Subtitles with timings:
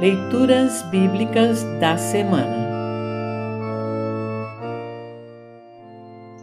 [0.00, 2.68] Leituras Bíblicas da Semana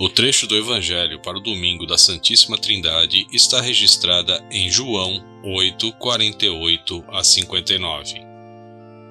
[0.00, 5.92] O trecho do Evangelho para o domingo da Santíssima Trindade está registrada em João 8,
[5.92, 8.22] 48 a 59.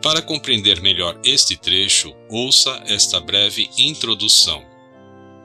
[0.01, 4.65] Para compreender melhor este trecho, ouça esta breve introdução.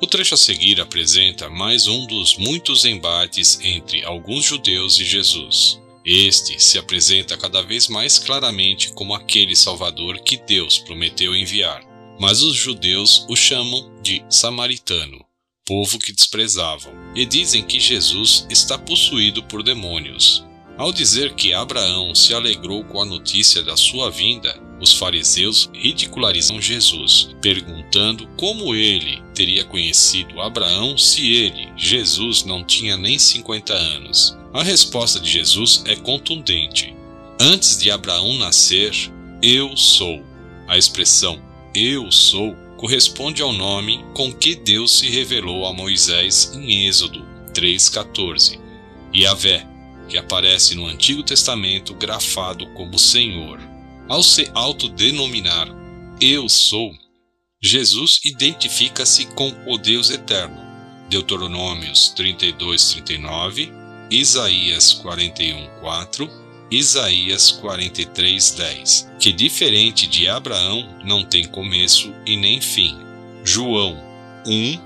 [0.00, 5.84] O trecho a seguir apresenta mais um dos muitos embates entre alguns judeus e Jesus.
[6.06, 11.82] Este se apresenta cada vez mais claramente como aquele Salvador que Deus prometeu enviar,
[12.20, 15.24] mas os judeus o chamam de samaritano,
[15.66, 20.44] povo que desprezavam, e dizem que Jesus está possuído por demônios.
[20.78, 26.60] Ao dizer que Abraão se alegrou com a notícia da sua vinda, os fariseus ridicularizam
[26.60, 34.36] Jesus, perguntando como ele teria conhecido Abraão se ele, Jesus, não tinha nem 50 anos.
[34.56, 36.96] A resposta de Jesus é contundente.
[37.38, 38.90] Antes de Abraão nascer,
[39.42, 40.24] eu sou.
[40.66, 41.38] A expressão
[41.74, 47.22] eu sou corresponde ao nome com que Deus se revelou a Moisés em Êxodo
[47.52, 48.58] 3,14,
[49.14, 49.66] Yahvé,
[50.08, 53.60] que aparece no Antigo Testamento grafado como Senhor.
[54.08, 55.68] Ao se autodenominar
[56.18, 56.94] Eu sou,
[57.62, 60.56] Jesus identifica-se com o Deus eterno.
[61.10, 66.30] Deuteronômios 32, 39 Isaías 41, 4,
[66.70, 72.96] Isaías 43, 10, que diferente de Abraão não tem começo e nem fim.
[73.44, 74.00] João
[74.46, 74.80] 1,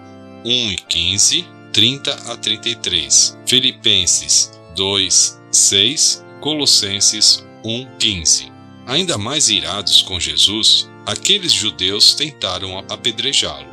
[0.45, 8.53] 1 e 15, 30 a 33, Filipenses 2, 6, Colossenses 1, 15.
[8.87, 13.70] Ainda mais irados com Jesus, aqueles judeus tentaram apedrejá-lo.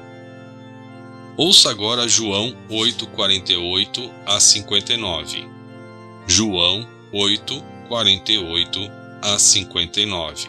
[1.37, 5.47] Ouça agora João 8, 48 a 59.
[6.25, 10.47] João 8, 48 a 59.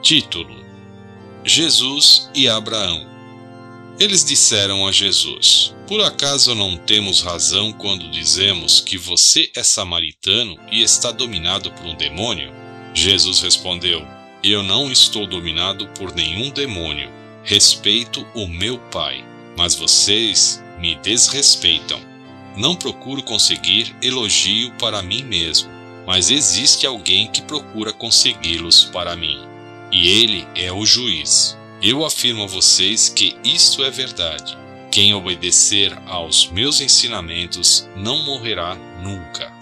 [0.00, 0.56] Título:
[1.44, 3.06] Jesus e Abraão.
[4.00, 10.58] Eles disseram a Jesus: Por acaso não temos razão quando dizemos que você é samaritano
[10.72, 12.50] e está dominado por um demônio?
[12.94, 14.02] Jesus respondeu:
[14.42, 17.12] Eu não estou dominado por nenhum demônio.
[17.44, 22.00] Respeito o meu Pai mas vocês me desrespeitam.
[22.56, 25.70] Não procuro conseguir elogio para mim mesmo,
[26.06, 29.40] mas existe alguém que procura consegui-los para mim,
[29.90, 31.56] e ele é o juiz.
[31.82, 34.56] Eu afirmo a vocês que isto é verdade.
[34.90, 39.52] Quem obedecer aos meus ensinamentos não morrerá nunca.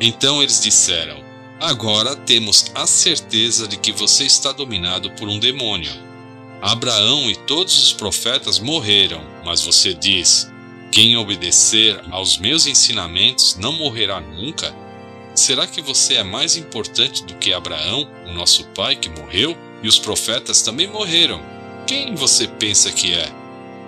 [0.00, 1.22] Então eles disseram:
[1.60, 5.92] Agora temos a certeza de que você está dominado por um demônio.
[6.64, 10.50] Abraão e todos os profetas morreram, mas você diz:
[10.90, 14.74] quem obedecer aos meus ensinamentos não morrerá nunca?
[15.34, 19.54] Será que você é mais importante do que Abraão, o nosso pai que morreu?
[19.82, 21.42] E os profetas também morreram.
[21.86, 23.30] Quem você pensa que é?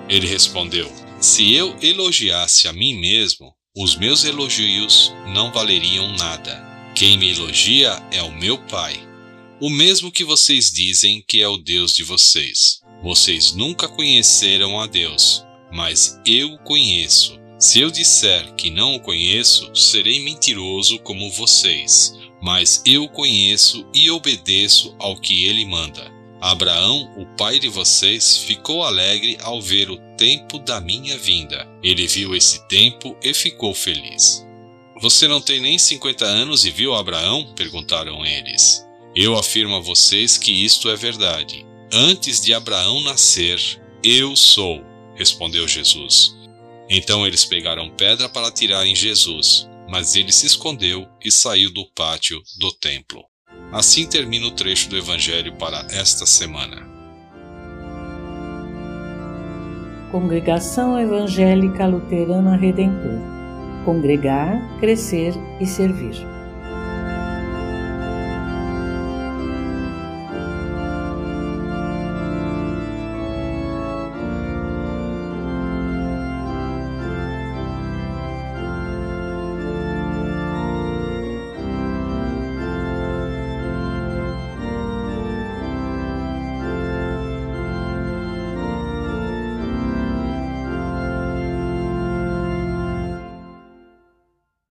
[0.06, 6.62] Ele respondeu: Se eu elogiasse a mim mesmo, os meus elogios não valeriam nada.
[6.94, 9.15] Quem me elogia é o meu pai
[9.60, 12.80] o mesmo que vocês dizem que é o Deus de vocês.
[13.02, 17.38] Vocês nunca conheceram a Deus, mas eu o conheço.
[17.58, 23.86] Se eu disser que não o conheço, serei mentiroso como vocês, mas eu o conheço
[23.94, 26.14] e obedeço ao que ele manda.
[26.38, 31.66] Abraão, o pai de vocês, ficou alegre ao ver o tempo da minha vinda.
[31.82, 34.44] Ele viu esse tempo e ficou feliz.
[35.00, 37.54] Você não tem nem 50 anos e viu Abraão?
[37.54, 38.85] perguntaram eles.
[39.18, 41.64] Eu afirmo a vocês que isto é verdade.
[41.90, 43.58] Antes de Abraão nascer,
[44.04, 44.84] eu sou,
[45.14, 46.36] respondeu Jesus.
[46.90, 51.86] Então eles pegaram pedra para atirar em Jesus, mas ele se escondeu e saiu do
[51.94, 53.24] pátio do templo.
[53.72, 56.86] Assim termina o trecho do Evangelho para esta semana.
[60.12, 63.18] Congregação Evangélica Luterana Redentor
[63.82, 66.35] Congregar, Crescer e Servir.